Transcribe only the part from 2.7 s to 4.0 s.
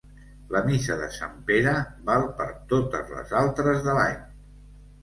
totes les altres de